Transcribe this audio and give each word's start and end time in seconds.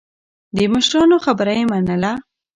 د 0.55 0.57
مشرانو 0.73 1.15
خبره 1.25 1.53
يې 1.59 1.63
منله. 1.71 2.11